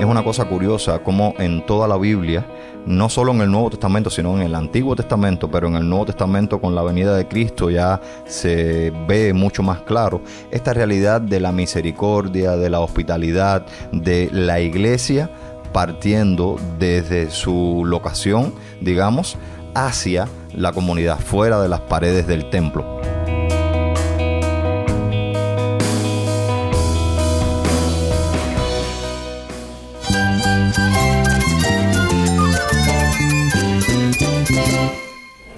[0.00, 2.46] Es una cosa curiosa como en toda la Biblia,
[2.86, 6.06] no solo en el Nuevo Testamento, sino en el Antiguo Testamento, pero en el Nuevo
[6.06, 11.38] Testamento con la venida de Cristo ya se ve mucho más claro esta realidad de
[11.38, 15.30] la misericordia, de la hospitalidad, de la iglesia
[15.70, 19.36] partiendo desde su locación, digamos,
[19.74, 23.09] hacia la comunidad, fuera de las paredes del templo.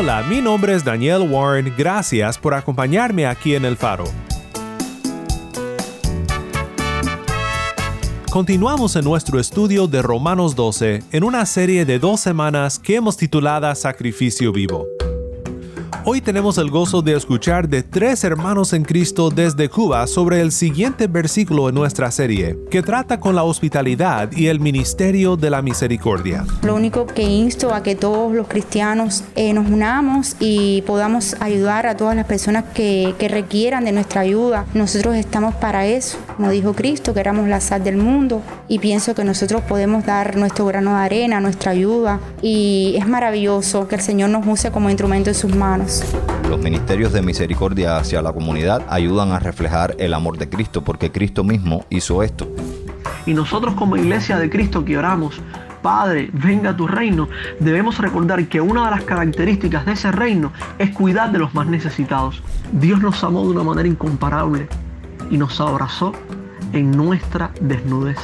[0.00, 1.74] Hola, mi nombre es Daniel Warren.
[1.76, 4.04] Gracias por acompañarme aquí en El Faro.
[8.30, 13.16] Continuamos en nuestro estudio de Romanos 12 en una serie de dos semanas que hemos
[13.16, 14.86] titulada Sacrificio Vivo.
[16.10, 20.52] Hoy tenemos el gozo de escuchar de tres hermanos en Cristo desde Cuba sobre el
[20.52, 25.60] siguiente versículo en nuestra serie, que trata con la hospitalidad y el ministerio de la
[25.60, 26.46] misericordia.
[26.62, 31.86] Lo único que insto a que todos los cristianos eh, nos unamos y podamos ayudar
[31.86, 34.64] a todas las personas que, requieran de nuestra ayuda.
[34.72, 36.16] Nosotros estamos para eso.
[36.38, 40.36] Nos dijo Cristo que éramos la sal del mundo y pienso que nosotros podemos dar
[40.36, 44.88] nuestro grano de arena, nuestra ayuda y es maravilloso que el Señor nos use como
[44.88, 45.97] instrumento en sus manos.
[46.48, 51.12] Los ministerios de misericordia hacia la comunidad ayudan a reflejar el amor de Cristo porque
[51.12, 52.48] Cristo mismo hizo esto.
[53.26, 55.40] Y nosotros como iglesia de Cristo que oramos,
[55.82, 57.28] Padre, venga tu reino,
[57.60, 61.66] debemos recordar que una de las características de ese reino es cuidar de los más
[61.66, 62.42] necesitados.
[62.72, 64.68] Dios nos amó de una manera incomparable
[65.30, 66.12] y nos abrazó
[66.72, 68.18] en nuestra desnudez,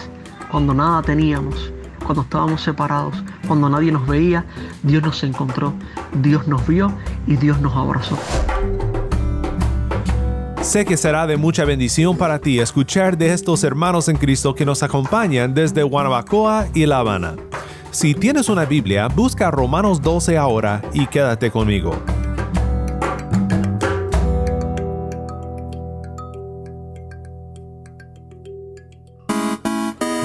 [0.50, 1.73] cuando nada teníamos,
[2.04, 3.16] cuando estábamos separados,
[3.48, 4.44] cuando nadie nos veía,
[4.82, 5.74] Dios nos encontró,
[6.12, 6.92] Dios nos vio
[7.26, 8.16] y Dios nos abrazó.
[10.60, 14.64] Sé que será de mucha bendición para ti escuchar de estos hermanos en Cristo que
[14.64, 17.34] nos acompañan desde Guanabacoa y La Habana.
[17.90, 21.94] Si tienes una Biblia, busca Romanos 12 ahora y quédate conmigo.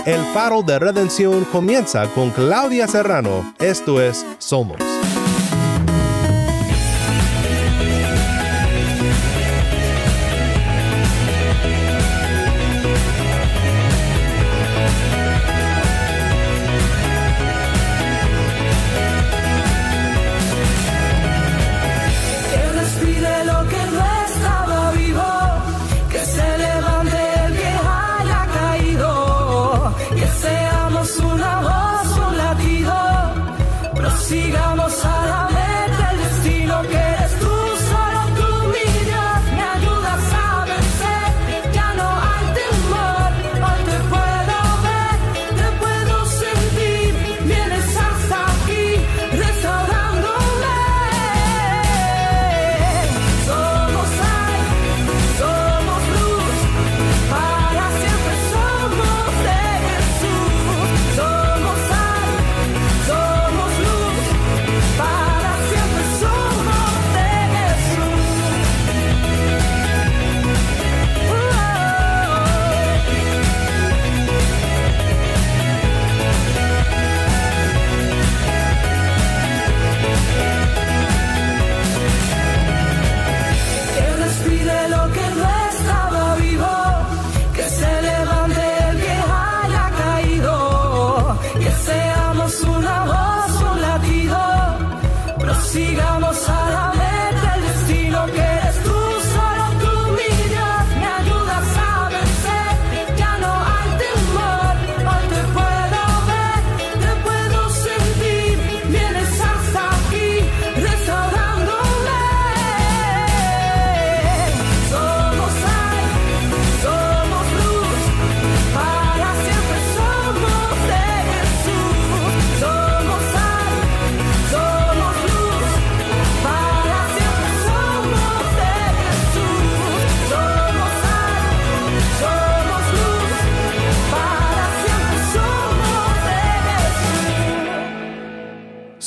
[0.09, 3.53] El faro de redención comienza con Claudia Serrano.
[3.59, 4.88] Esto es Somos.
[95.89, 96.58] sigamos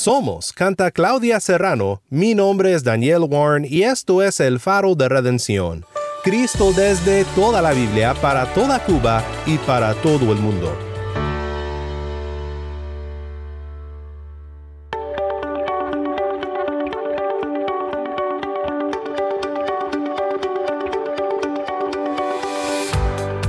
[0.03, 5.07] Somos, canta Claudia Serrano, mi nombre es Daniel Warren y esto es el faro de
[5.07, 5.85] redención.
[6.25, 10.92] Cristo desde toda la Biblia, para toda Cuba y para todo el mundo.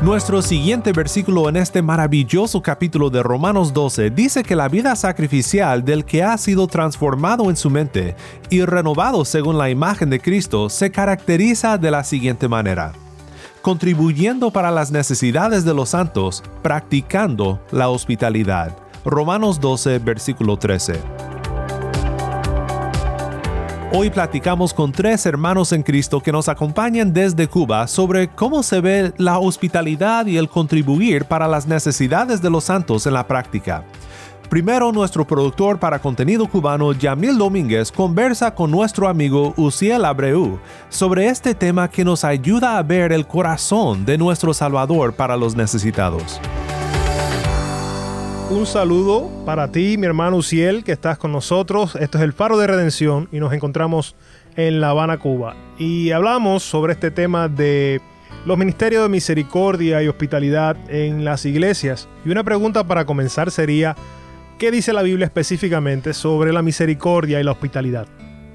[0.05, 5.83] Nuestro siguiente versículo en este maravilloso capítulo de Romanos 12 dice que la vida sacrificial
[5.83, 8.15] del que ha sido transformado en su mente
[8.51, 12.93] y renovado según la imagen de Cristo se caracteriza de la siguiente manera.
[13.63, 18.77] Contribuyendo para las necesidades de los santos, practicando la hospitalidad.
[19.07, 21.14] Romanos 12, versículo 13.
[23.97, 28.81] Hoy platicamos con tres hermanos en Cristo que nos acompañan desde Cuba sobre cómo se
[28.81, 33.85] ve la hospitalidad y el contribuir para las necesidades de los santos en la práctica.
[34.51, 40.59] Primero, nuestro productor para contenido cubano, Yamil Domínguez, conversa con nuestro amigo Uciel Abreu
[40.89, 45.55] sobre este tema que nos ayuda a ver el corazón de nuestro Salvador para los
[45.55, 46.41] necesitados.
[48.51, 51.97] Un saludo para ti, mi hermano Uciel, que estás con nosotros.
[51.97, 54.15] Esto es el Faro de Redención y nos encontramos
[54.55, 55.57] en La Habana, Cuba.
[55.79, 58.03] Y hablamos sobre este tema de
[58.45, 62.07] los ministerios de misericordia y hospitalidad en las iglesias.
[62.25, 63.97] Y una pregunta para comenzar sería,
[64.59, 68.07] ¿qué dice la Biblia específicamente sobre la misericordia y la hospitalidad?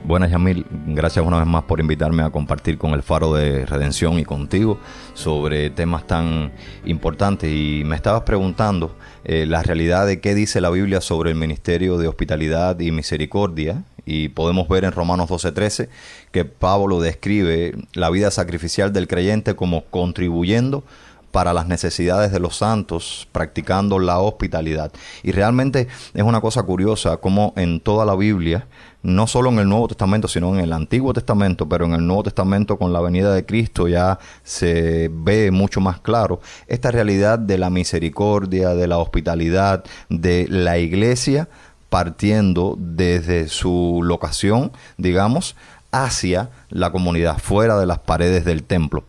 [0.03, 4.17] Buenas Yamil, gracias una vez más por invitarme a compartir con el Faro de Redención
[4.17, 4.79] y contigo
[5.13, 6.51] sobre temas tan
[6.85, 7.51] importantes.
[7.51, 11.97] Y me estabas preguntando eh, la realidad de qué dice la Biblia sobre el ministerio
[11.97, 13.83] de hospitalidad y misericordia.
[14.05, 15.89] Y podemos ver en Romanos 12:13
[16.31, 20.83] que Pablo describe la vida sacrificial del creyente como contribuyendo
[21.31, 24.91] para las necesidades de los santos, practicando la hospitalidad.
[25.23, 28.67] Y realmente es una cosa curiosa como en toda la Biblia,
[29.01, 32.23] no solo en el Nuevo Testamento, sino en el Antiguo Testamento, pero en el Nuevo
[32.23, 37.57] Testamento con la venida de Cristo ya se ve mucho más claro esta realidad de
[37.57, 41.47] la misericordia, de la hospitalidad, de la iglesia
[41.89, 45.55] partiendo desde su locación, digamos,
[45.91, 49.03] hacia la comunidad, fuera de las paredes del templo.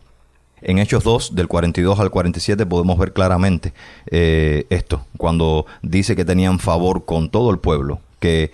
[0.61, 3.73] En Hechos 2, del 42 al 47, podemos ver claramente
[4.07, 8.51] eh, esto, cuando dice que tenían favor con todo el pueblo, que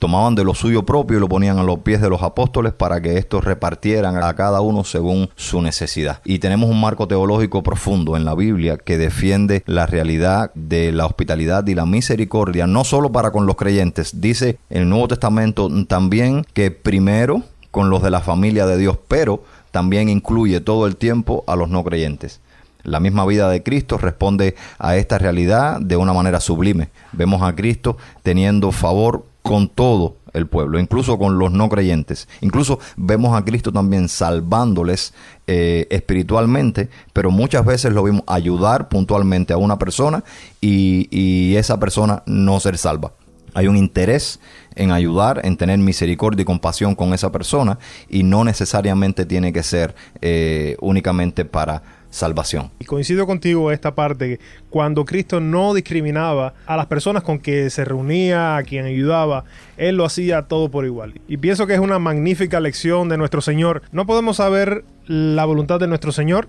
[0.00, 3.02] tomaban de lo suyo propio y lo ponían a los pies de los apóstoles para
[3.02, 6.22] que estos repartieran a cada uno según su necesidad.
[6.24, 11.04] Y tenemos un marco teológico profundo en la Biblia que defiende la realidad de la
[11.04, 14.22] hospitalidad y la misericordia, no solo para con los creyentes.
[14.22, 19.44] Dice el Nuevo Testamento también que primero con los de la familia de Dios, pero
[19.70, 22.40] también incluye todo el tiempo a los no creyentes.
[22.82, 26.88] La misma vida de Cristo responde a esta realidad de una manera sublime.
[27.12, 32.28] Vemos a Cristo teniendo favor con todo el pueblo, incluso con los no creyentes.
[32.40, 35.12] Incluso vemos a Cristo también salvándoles
[35.46, 40.24] eh, espiritualmente, pero muchas veces lo vimos ayudar puntualmente a una persona
[40.60, 43.12] y, y esa persona no ser salva.
[43.54, 44.40] Hay un interés
[44.74, 49.62] en ayudar, en tener misericordia y compasión con esa persona y no necesariamente tiene que
[49.62, 52.70] ser eh, únicamente para salvación.
[52.80, 57.84] Y coincido contigo esta parte, cuando Cristo no discriminaba a las personas con que se
[57.84, 59.44] reunía, a quien ayudaba,
[59.76, 61.20] Él lo hacía todo por igual.
[61.28, 63.82] Y pienso que es una magnífica lección de nuestro Señor.
[63.92, 66.48] No podemos saber la voluntad de nuestro Señor,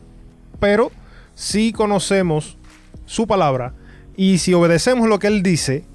[0.60, 0.92] pero
[1.36, 2.58] sí conocemos
[3.06, 3.74] su palabra
[4.16, 5.86] y si obedecemos lo que Él dice,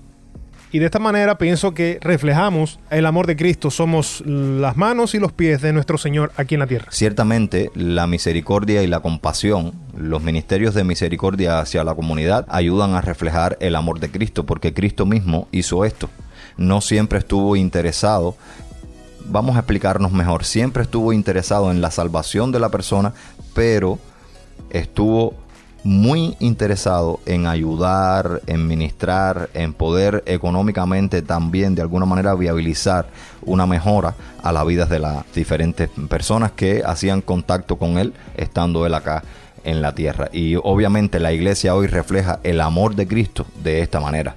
[0.73, 3.71] y de esta manera pienso que reflejamos el amor de Cristo.
[3.71, 6.87] Somos las manos y los pies de nuestro Señor aquí en la tierra.
[6.91, 13.01] Ciertamente, la misericordia y la compasión, los ministerios de misericordia hacia la comunidad, ayudan a
[13.01, 16.11] reflejar el amor de Cristo, porque Cristo mismo hizo esto.
[16.57, 18.37] No siempre estuvo interesado
[19.29, 20.45] vamos a explicarnos mejor.
[20.45, 23.13] Siempre estuvo interesado en la salvación de la persona,
[23.55, 23.99] pero
[24.71, 25.35] estuvo
[25.87, 33.07] muy interesado en ayudar, en ministrar, en poder económicamente también de alguna manera viabilizar
[33.43, 38.85] una mejora a las vidas de las diferentes personas que hacían contacto con él estando
[38.85, 39.23] él acá
[39.63, 40.29] en la tierra.
[40.33, 44.35] Y obviamente la iglesia hoy refleja el amor de Cristo de esta manera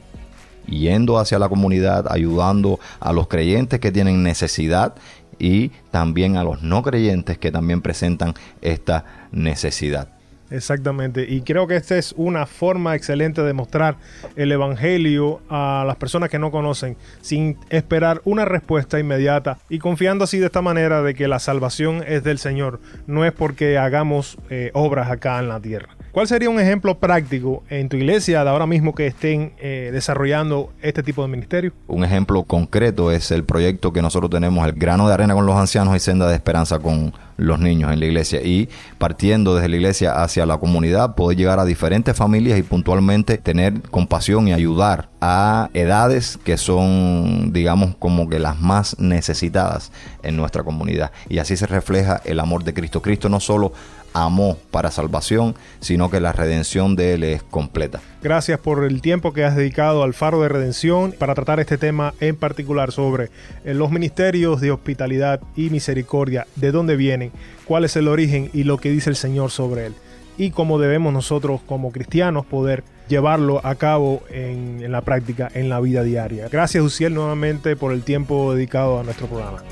[0.68, 4.94] yendo hacia la comunidad, ayudando a los creyentes que tienen necesidad
[5.39, 10.18] y también a los no creyentes que también presentan esta necesidad.
[10.51, 13.98] Exactamente, y creo que esta es una forma excelente de mostrar
[14.36, 20.24] el Evangelio a las personas que no conocen, sin esperar una respuesta inmediata y confiando
[20.24, 24.38] así de esta manera de que la salvación es del Señor, no es porque hagamos
[24.50, 25.99] eh, obras acá en la tierra.
[26.19, 30.73] ¿Cuál sería un ejemplo práctico en tu iglesia de ahora mismo que estén eh, desarrollando
[30.81, 31.71] este tipo de ministerio?
[31.88, 35.55] Un ejemplo concreto es el proyecto que nosotros tenemos, el grano de arena con los
[35.55, 38.41] ancianos y senda de esperanza con los niños en la iglesia.
[38.41, 43.38] Y partiendo desde la iglesia hacia la comunidad, poder llegar a diferentes familias y puntualmente
[43.38, 50.35] tener compasión y ayudar a edades que son, digamos, como que las más necesitadas en
[50.35, 51.11] nuestra comunidad.
[51.29, 53.01] Y así se refleja el amor de Cristo.
[53.01, 53.71] Cristo no solo
[54.13, 58.01] amó para salvación, sino que la redención de Él es completa.
[58.22, 62.13] Gracias por el tiempo que has dedicado al Faro de Redención para tratar este tema
[62.20, 63.30] en particular sobre
[63.63, 67.32] eh, los ministerios de hospitalidad y misericordia, de dónde vienen,
[67.66, 69.96] cuál es el origen y lo que dice el Señor sobre él.
[70.38, 75.82] Y cómo debemos nosotros como cristianos poder llevarlo a cabo en, la práctica, en la
[75.82, 76.48] vida diaria.
[76.50, 79.63] Gracias, Uciel, nuevamente por el tiempo dedicado a nuestro programa.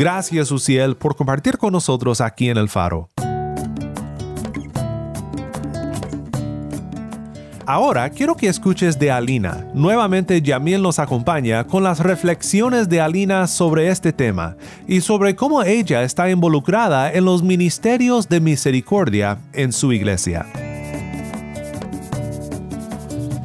[0.00, 3.10] Gracias, Uciel, por compartir con nosotros aquí en El Faro.
[7.66, 9.66] Ahora quiero que escuches de Alina.
[9.74, 14.56] Nuevamente Yamiel nos acompaña con las reflexiones de Alina sobre este tema
[14.88, 20.46] y sobre cómo ella está involucrada en los ministerios de misericordia en su iglesia.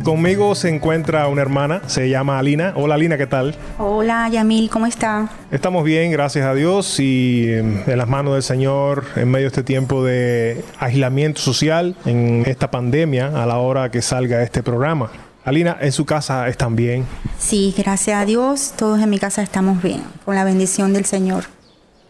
[0.05, 2.74] Conmigo se encuentra una hermana, se llama Alina.
[2.75, 3.55] Hola Alina, ¿qué tal?
[3.79, 5.31] Hola Yamil, ¿cómo está?
[5.50, 9.47] Estamos bien, gracias a Dios y em, en las manos del Señor en medio de
[9.47, 15.09] este tiempo de aislamiento social, en esta pandemia, a la hora que salga este programa.
[15.43, 17.07] Alina, ¿en su casa están bien?
[17.39, 21.45] Sí, gracias a Dios, todos en mi casa estamos bien, con la bendición del Señor.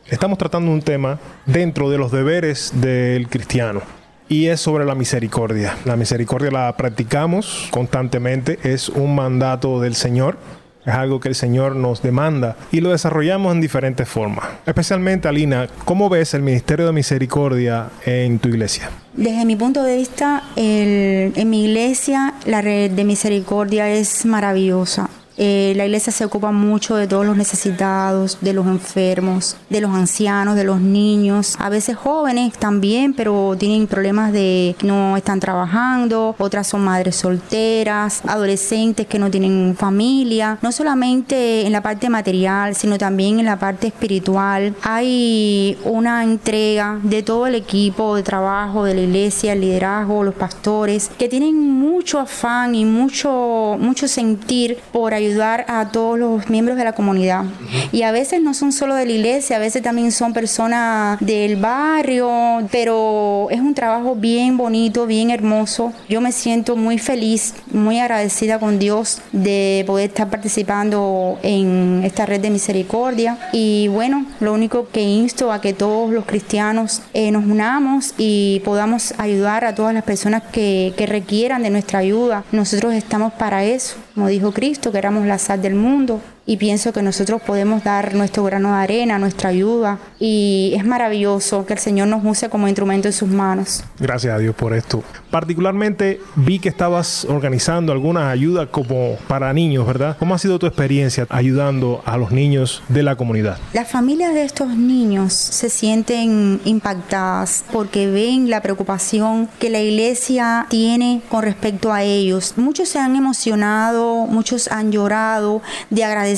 [0.07, 3.83] Estamos tratando un tema dentro de los deberes del cristiano
[4.29, 5.77] y es sobre la misericordia.
[5.85, 10.37] La misericordia la practicamos constantemente, es un mandato del Señor.
[10.85, 14.45] Es algo que el Señor nos demanda y lo desarrollamos en diferentes formas.
[14.67, 18.91] Especialmente, Alina, ¿cómo ves el Ministerio de Misericordia en tu iglesia?
[19.13, 25.09] Desde mi punto de vista, el, en mi iglesia la red de misericordia es maravillosa.
[25.37, 29.91] Eh, la iglesia se ocupa mucho de todos los necesitados, de los enfermos, de los
[29.91, 36.35] ancianos, de los niños, a veces jóvenes también, pero tienen problemas de no están trabajando,
[36.39, 42.75] otras son madres solteras, adolescentes que no tienen familia, no solamente en la parte material,
[42.75, 44.73] sino también en la parte espiritual.
[44.83, 50.35] Hay una entrega de todo el equipo de trabajo de la iglesia, el liderazgo, los
[50.35, 56.49] pastores, que tienen mucho afán y mucho, mucho sentir por ayudar ayudar a todos los
[56.49, 57.45] miembros de la comunidad.
[57.91, 61.55] Y a veces no son solo de la iglesia, a veces también son personas del
[61.55, 65.93] barrio, pero es un trabajo bien bonito, bien hermoso.
[66.09, 72.25] Yo me siento muy feliz, muy agradecida con Dios de poder estar participando en esta
[72.25, 73.37] red de misericordia.
[73.51, 78.61] Y bueno, lo único que insto a que todos los cristianos eh, nos unamos y
[78.65, 82.43] podamos ayudar a todas las personas que, que requieran de nuestra ayuda.
[82.51, 86.93] Nosotros estamos para eso, como dijo Cristo, que éramos la sal del mundo y pienso
[86.93, 91.79] que nosotros podemos dar nuestro grano de arena, nuestra ayuda y es maravilloso que el
[91.79, 93.83] Señor nos use como instrumento en sus manos.
[93.99, 95.03] Gracias a Dios por esto.
[95.31, 100.15] Particularmente vi que estabas organizando algunas ayudas como para niños, ¿verdad?
[100.19, 103.57] ¿Cómo ha sido tu experiencia ayudando a los niños de la comunidad?
[103.73, 110.67] Las familias de estos niños se sienten impactadas porque ven la preocupación que la iglesia
[110.69, 112.53] tiene con respecto a ellos.
[112.57, 116.34] Muchos se han emocionado, muchos han llorado de agradecimiento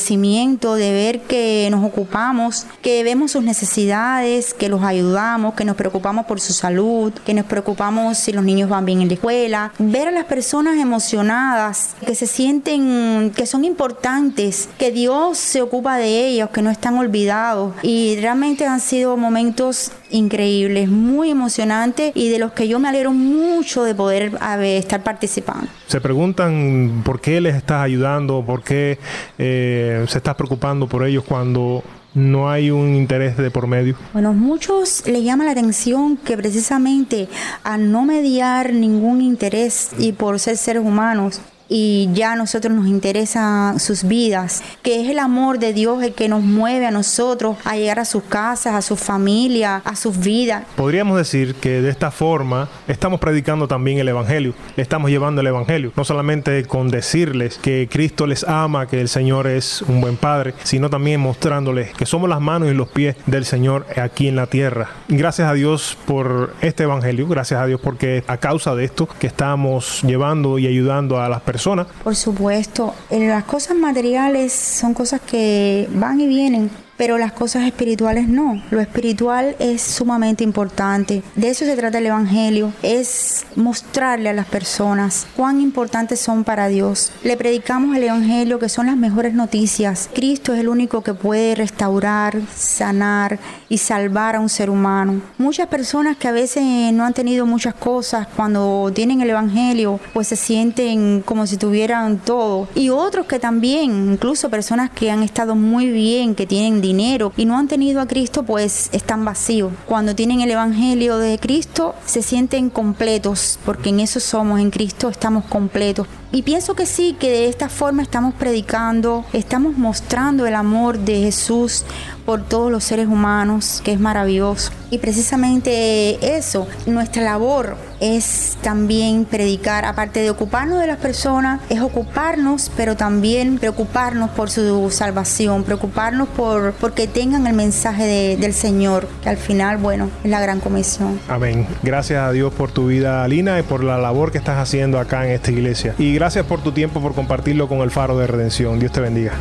[0.76, 6.26] de ver que nos ocupamos, que vemos sus necesidades, que los ayudamos, que nos preocupamos
[6.26, 9.72] por su salud, que nos preocupamos si los niños van bien en la escuela.
[9.80, 15.98] Ver a las personas emocionadas, que se sienten que son importantes, que Dios se ocupa
[15.98, 17.74] de ellos, que no están olvidados.
[17.82, 23.14] Y realmente han sido momentos increíbles, muy emocionantes y de los que yo me alegro
[23.14, 25.68] mucho de poder estar participando.
[25.88, 28.98] Se preguntan por qué les estás ayudando, por qué
[29.38, 31.84] eh, se estás preocupando por ellos cuando
[32.14, 33.96] no hay un interés de por medio?
[34.12, 37.30] Bueno, muchos les llama la atención que precisamente
[37.64, 42.88] al no mediar ningún interés y por ser seres humanos, y ya a nosotros nos
[42.88, 47.58] interesa sus vidas, que es el amor de Dios el que nos mueve a nosotros
[47.66, 50.64] a llegar a sus casas, a su familia, a sus vidas.
[50.76, 55.48] Podríamos decir que de esta forma estamos predicando también el Evangelio, le estamos llevando el
[55.48, 60.18] Evangelio, no solamente con decirles que Cristo les ama, que el Señor es un buen
[60.18, 64.36] Padre, sino también mostrándoles que somos las manos y los pies del Señor aquí en
[64.36, 64.90] la tierra.
[65.08, 69.28] Gracias a Dios por este Evangelio, gracias a Dios porque a causa de esto que
[69.28, 71.57] estamos llevando y ayudando a las personas,
[72.04, 78.28] por supuesto, las cosas materiales son cosas que van y vienen, pero las cosas espirituales
[78.28, 78.62] no.
[78.72, 81.24] Lo espiritual es sumamente importante.
[81.36, 86.68] De eso se trata el Evangelio, es mostrarle a las personas cuán importantes son para
[86.68, 87.12] Dios.
[87.24, 90.10] Le predicamos el Evangelio que son las mejores noticias.
[90.14, 93.40] Cristo es el único que puede restaurar, sanar
[93.70, 95.22] y salvar a un ser humano.
[95.38, 96.64] Muchas personas que a veces
[96.94, 102.18] no han tenido muchas cosas, cuando tienen el Evangelio, pues se sienten como si tuvieran
[102.20, 102.68] todo.
[102.76, 107.46] Y otros que también, incluso personas que han estado muy bien, que tienen dinero y
[107.46, 109.72] no han tenido a Cristo, pues están vacíos.
[109.86, 115.10] Cuando tienen el Evangelio de Cristo, se sienten completos, porque en eso somos, en Cristo
[115.10, 116.08] estamos completos.
[116.32, 121.22] Y pienso que sí, que de esta forma estamos predicando, estamos mostrando el amor de
[121.22, 121.86] Jesús
[122.26, 124.72] por todos los seres humanos, que es maravilloso.
[124.92, 131.80] Y precisamente eso, nuestra labor es también predicar, aparte de ocuparnos de las personas, es
[131.80, 139.08] ocuparnos, pero también preocuparnos por su salvación, preocuparnos por porque tengan el mensaje del Señor,
[139.24, 141.20] que al final, bueno, es la gran comisión.
[141.30, 141.66] Amén.
[141.82, 145.26] Gracias a Dios por tu vida, Alina, y por la labor que estás haciendo acá
[145.26, 145.96] en esta iglesia.
[145.98, 148.80] Y gracias por tu tiempo, por compartirlo con el Faro de Redención.
[148.80, 149.34] Dios te bendiga.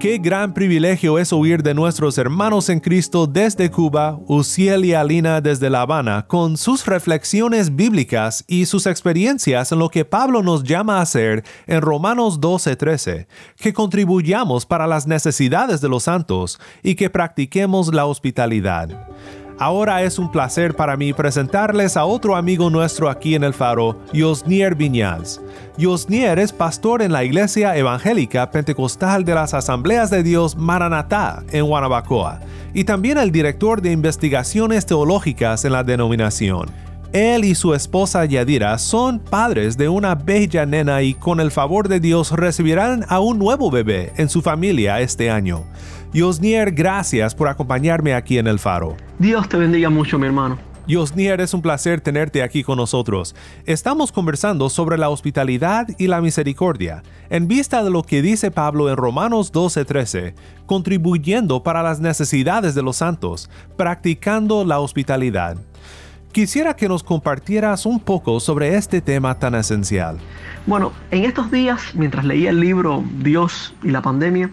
[0.00, 5.40] Qué gran privilegio es oír de nuestros hermanos en Cristo desde Cuba, Uciel y Alina
[5.40, 10.64] desde La Habana, con sus reflexiones bíblicas y sus experiencias en lo que Pablo nos
[10.64, 16.96] llama a hacer en Romanos 12:13, que contribuyamos para las necesidades de los santos y
[16.96, 19.08] que practiquemos la hospitalidad.
[19.58, 23.98] Ahora es un placer para mí presentarles a otro amigo nuestro aquí en el Faro,
[24.12, 25.40] Yosnier Viñaz.
[25.78, 31.64] Yosnier es pastor en la Iglesia Evangélica Pentecostal de las Asambleas de Dios Maranatá en
[31.64, 32.40] Guanabacoa
[32.74, 36.68] y también el director de investigaciones teológicas en la denominación.
[37.14, 41.88] Él y su esposa Yadira son padres de una bella nena y con el favor
[41.88, 45.64] de Dios recibirán a un nuevo bebé en su familia este año.
[46.16, 48.96] Yosnier, gracias por acompañarme aquí en el Faro.
[49.18, 50.56] Dios te bendiga mucho, mi hermano.
[50.88, 53.36] Yosnier, es un placer tenerte aquí con nosotros.
[53.66, 58.88] Estamos conversando sobre la hospitalidad y la misericordia, en vista de lo que dice Pablo
[58.88, 60.32] en Romanos 12:13,
[60.64, 65.58] contribuyendo para las necesidades de los santos, practicando la hospitalidad.
[66.32, 70.16] Quisiera que nos compartieras un poco sobre este tema tan esencial.
[70.66, 74.50] Bueno, en estos días, mientras leía el libro Dios y la pandemia,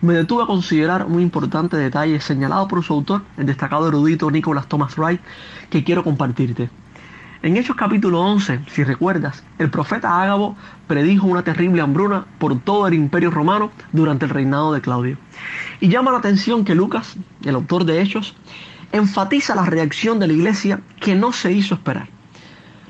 [0.00, 4.68] me detuve a considerar un importante detalle señalado por su autor, el destacado erudito Nicholas
[4.68, 5.20] Thomas Wright,
[5.70, 6.70] que quiero compartirte.
[7.42, 10.56] En Hechos capítulo 11, si recuerdas, el profeta Ágabo
[10.86, 15.16] predijo una terrible hambruna por todo el imperio romano durante el reinado de Claudio.
[15.80, 18.34] Y llama la atención que Lucas, el autor de Hechos,
[18.92, 22.08] enfatiza la reacción de la iglesia que no se hizo esperar.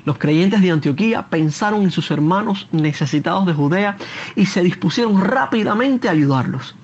[0.05, 3.97] Los creyentes de Antioquía pensaron en sus hermanos necesitados de Judea
[4.35, 6.75] y se dispusieron rápidamente a ayudarlos.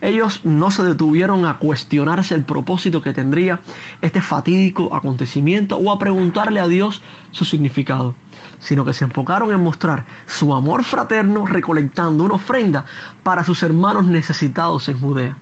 [0.00, 3.60] Ellos no se detuvieron a cuestionarse el propósito que tendría
[4.00, 8.14] este fatídico acontecimiento o a preguntarle a Dios su significado,
[8.58, 12.84] sino que se enfocaron en mostrar su amor fraterno recolectando una ofrenda
[13.22, 15.36] para sus hermanos necesitados en Judea.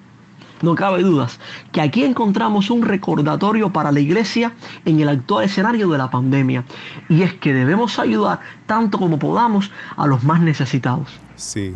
[0.61, 1.39] No cabe dudas
[1.71, 6.65] que aquí encontramos un recordatorio para la iglesia en el actual escenario de la pandemia.
[7.07, 11.17] Y es que debemos ayudar tanto como podamos a los más necesitados.
[11.37, 11.75] Sí,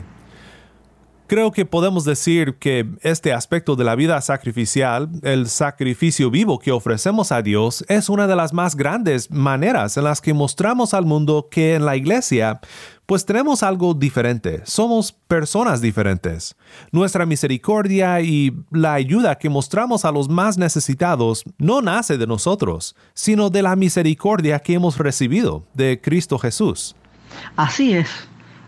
[1.34, 6.72] creo que podemos decir que este aspecto de la vida sacrificial, el sacrificio vivo que
[6.72, 11.08] ofrecemos a Dios, es una de las más grandes maneras en las que mostramos al
[11.08, 12.60] mundo que en la iglesia
[13.08, 16.56] pues tenemos algo diferente, somos personas diferentes.
[16.91, 22.96] Nuestra misericordia y la ayuda que mostramos a los más necesitados no nace de nosotros,
[23.15, 26.96] sino de la misericordia que hemos recibido de Cristo Jesús.
[27.56, 28.08] Así es.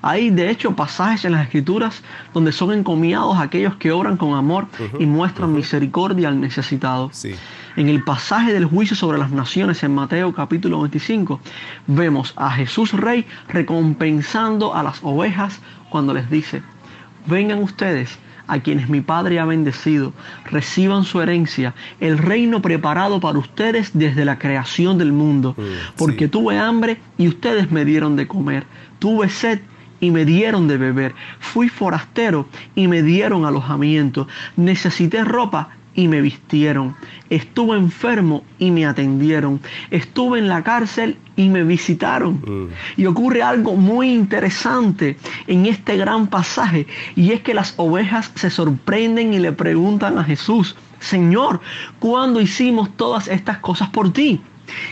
[0.08, 4.68] Hay de hecho pasajes en las escrituras donde son encomiados aquellos que obran con amor
[5.00, 7.10] y muestran misericordia al necesitado.
[7.76, 11.40] En el pasaje del juicio sobre las naciones en Mateo capítulo 25
[11.88, 16.62] vemos a Jesús Rey recompensando a las ovejas cuando les dice,
[17.26, 20.14] vengan ustedes a quienes mi Padre ha bendecido,
[20.52, 26.28] reciban su herencia, el reino preparado para ustedes desde la creación del mundo, mm, porque
[26.28, 28.68] tuve hambre y ustedes me dieron de comer,
[29.00, 29.62] tuve sed
[30.06, 31.16] y me dieron de beber.
[31.40, 34.28] Fui forastero y me dieron alojamiento.
[34.56, 36.96] Necesité ropa y me vistieron.
[37.32, 39.62] Estuve enfermo y me atendieron.
[39.90, 42.36] Estuve en la cárcel y me visitaron.
[42.36, 43.02] Mm.
[43.02, 48.52] Y ocurre algo muy interesante en este gran pasaje y es que las ovejas se
[48.52, 51.62] sorprenden y le preguntan a Jesús, Señor,
[52.00, 54.40] ¿cuándo hicimos todas estas cosas por ti?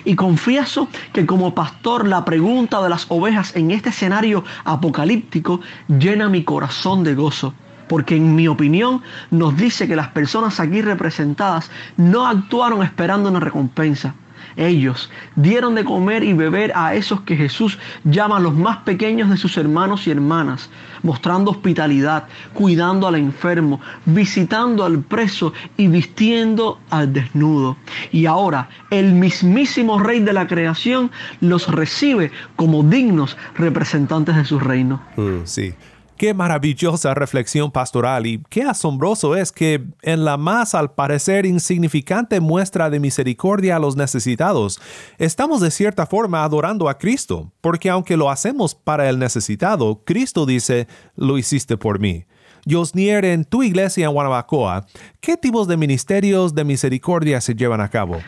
[0.06, 6.30] Y confieso que como pastor la pregunta de las ovejas en este escenario apocalíptico llena
[6.30, 7.54] mi corazón de gozo
[7.88, 13.40] porque en mi opinión nos dice que las personas aquí representadas no actuaron esperando una
[13.40, 14.16] recompensa.
[14.56, 19.38] Ellos dieron de comer y beber a esos que Jesús llama los más pequeños de
[19.38, 20.70] sus hermanos y hermanas,
[21.02, 27.78] mostrando hospitalidad, cuidando al enfermo, visitando al preso y vistiendo al desnudo.
[28.12, 34.60] Y ahora el mismísimo Rey de la creación los recibe como dignos representantes de su
[34.60, 35.02] reino.
[35.18, 35.74] Mm, sí.
[36.17, 42.39] Qué maravillosa reflexión pastoral y qué asombroso es que en la más al parecer insignificante
[42.39, 44.80] muestra de misericordia a los necesitados,
[45.17, 50.45] estamos de cierta forma adorando a Cristo, porque aunque lo hacemos para el necesitado, Cristo
[50.45, 52.26] dice, lo hiciste por mí.
[52.69, 54.86] Josnier, en tu iglesia en Guanabacoa,
[55.19, 58.19] ¿qué tipos de ministerios de misericordia se llevan a cabo?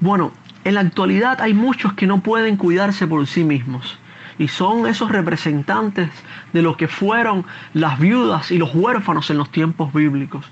[0.00, 3.98] Bueno, en la actualidad hay muchos que no pueden cuidarse por sí mismos
[4.38, 6.10] y son esos representantes
[6.52, 10.46] de lo que fueron las viudas y los huérfanos en los tiempos bíblicos.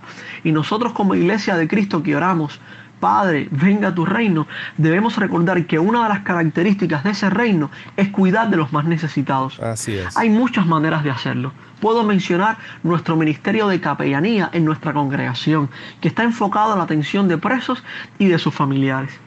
[0.44, 2.60] Y nosotros como iglesia de Cristo que oramos,
[3.02, 7.68] Padre, venga a tu reino, debemos recordar que una de las características de ese reino
[7.96, 9.58] es cuidar de los más necesitados.
[9.58, 10.16] Así es.
[10.16, 11.52] Hay muchas maneras de hacerlo.
[11.80, 15.68] Puedo mencionar nuestro ministerio de capellanía en nuestra congregación,
[16.00, 17.82] que está enfocado en la atención de presos
[18.20, 19.18] y de sus familiares.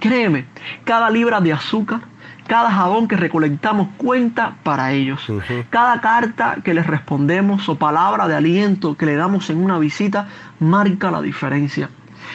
[0.00, 0.46] Créeme,
[0.84, 2.00] cada libra de azúcar,
[2.48, 5.24] cada jabón que recolectamos cuenta para ellos.
[5.70, 10.28] Cada carta que les respondemos o palabra de aliento que le damos en una visita
[10.58, 11.90] marca la diferencia.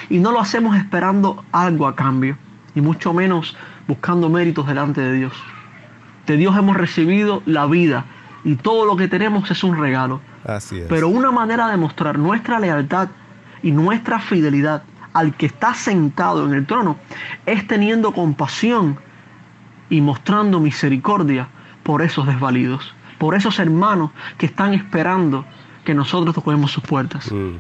[0.10, 2.38] Y no lo hacemos esperando algo a cambio,
[2.76, 5.34] y mucho menos buscando méritos delante de Dios.
[6.28, 8.06] De Dios hemos recibido la vida
[8.45, 10.21] y todo lo que tenemos es un regalo.
[10.45, 10.88] Así es.
[10.88, 13.10] Pero una manera de mostrar nuestra lealtad
[13.63, 16.97] y nuestra fidelidad al que está sentado en el trono
[17.45, 18.97] es teniendo compasión
[19.93, 21.49] y mostrando misericordia
[21.84, 25.45] por esos desvalidos, por esos hermanos que están esperando
[25.86, 27.32] que nosotros toquemos sus puertas.
[27.32, 27.58] Mm.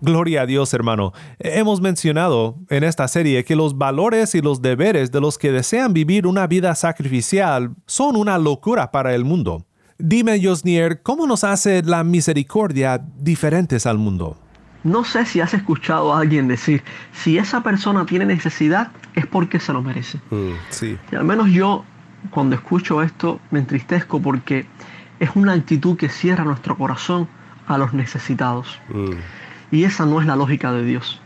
[0.00, 1.12] Gloria a Dios, hermano.
[1.38, 5.92] Hemos mencionado en esta serie que los valores y los deberes de los que desean
[5.92, 9.64] vivir una vida sacrificial son una locura para el mundo.
[9.98, 14.36] Dime, Josnier, ¿cómo nos hace la misericordia diferentes al mundo?
[14.84, 19.58] No sé si has escuchado a alguien decir, si esa persona tiene necesidad es porque
[19.58, 20.18] se lo merece.
[20.30, 20.96] Mm, sí.
[21.10, 21.84] Y al menos yo,
[22.30, 24.66] cuando escucho esto, me entristezco porque
[25.18, 27.28] es una actitud que cierra nuestro corazón
[27.66, 28.78] a los necesitados.
[28.88, 29.10] Mm.
[29.70, 31.20] Y esa no es la lógica de Dios.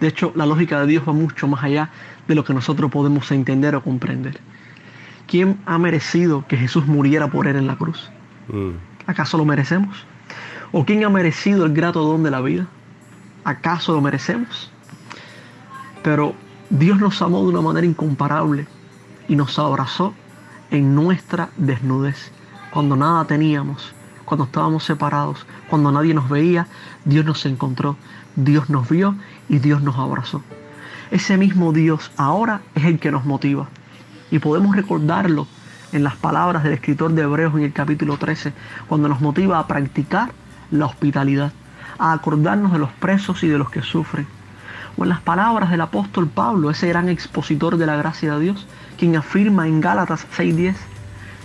[0.00, 1.90] De hecho, la lógica de Dios va mucho más allá
[2.26, 4.40] de lo que nosotros podemos entender o comprender.
[5.26, 8.10] ¿Quién ha merecido que Jesús muriera por él en la cruz?
[8.48, 8.70] Mm.
[9.06, 10.06] ¿Acaso lo merecemos?
[10.72, 12.68] ¿O quién ha merecido el grato don de la vida?
[13.42, 14.70] ¿Acaso lo merecemos?
[16.04, 16.34] Pero
[16.70, 18.68] Dios nos amó de una manera incomparable
[19.26, 20.14] y nos abrazó
[20.70, 22.30] en nuestra desnudez.
[22.70, 23.92] Cuando nada teníamos,
[24.24, 26.68] cuando estábamos separados, cuando nadie nos veía,
[27.04, 27.96] Dios nos encontró,
[28.36, 29.16] Dios nos vio
[29.48, 30.40] y Dios nos abrazó.
[31.10, 33.68] Ese mismo Dios ahora es el que nos motiva
[34.30, 35.48] y podemos recordarlo
[35.90, 38.52] en las palabras del escritor de Hebreos en el capítulo 13,
[38.86, 40.30] cuando nos motiva a practicar
[40.70, 41.52] la hospitalidad,
[41.98, 44.26] a acordarnos de los presos y de los que sufren.
[44.96, 48.66] O en las palabras del apóstol Pablo, ese gran expositor de la gracia de Dios,
[48.98, 50.76] quien afirma en Gálatas 6:10,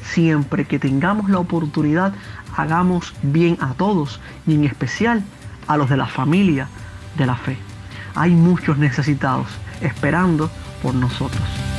[0.04, 2.14] siempre que tengamos la oportunidad,
[2.56, 5.24] hagamos bien a todos y en especial
[5.68, 6.68] a los de la familia
[7.18, 7.58] de la fe.
[8.16, 9.48] Hay muchos necesitados
[9.82, 10.50] esperando
[10.82, 11.75] por nosotros.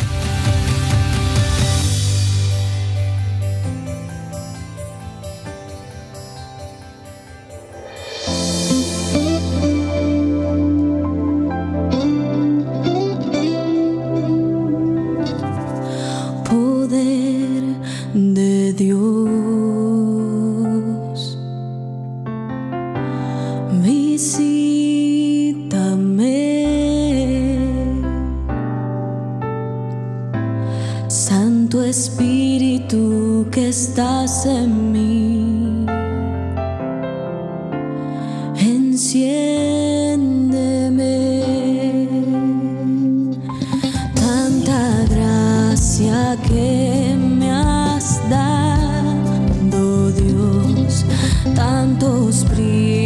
[52.06, 53.05] os brilhos.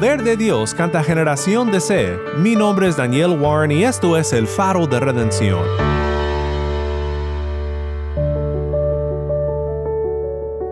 [0.00, 2.16] Poder de Dios canta Generación de C.
[2.38, 5.60] Mi nombre es Daniel Warren y esto es el faro de redención.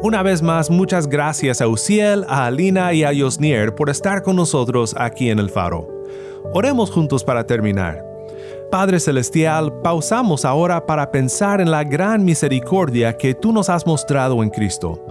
[0.01, 4.35] Una vez más, muchas gracias a Uciel, a Alina y a Yosnier por estar con
[4.35, 5.87] nosotros aquí en el faro.
[6.55, 8.03] Oremos juntos para terminar.
[8.71, 14.43] Padre Celestial, pausamos ahora para pensar en la gran misericordia que tú nos has mostrado
[14.43, 15.05] en Cristo.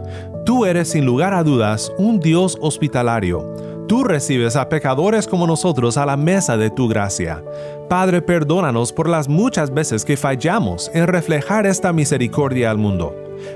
[0.43, 3.66] Tú eres sin lugar a dudas un Dios hospitalario.
[3.87, 7.41] Tú recibes a pecadores como nosotros a la mesa de tu gracia.
[7.87, 13.15] Padre, perdónanos por las muchas veces que fallamos en reflejar esta misericordia al mundo.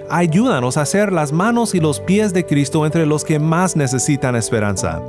[0.09, 4.37] Ayúdanos a ser las manos y los pies de Cristo entre los que más necesitan
[4.37, 5.01] esperanza.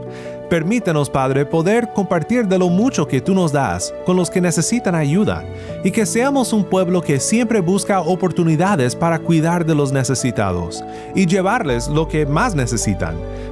[0.50, 4.94] Permítenos, Padre, poder compartir de lo mucho que tú nos das con los que necesitan
[4.94, 5.44] ayuda
[5.82, 11.26] y que seamos un pueblo que siempre busca oportunidades para cuidar de los necesitados y
[11.26, 13.16] llevarles lo que más necesitan,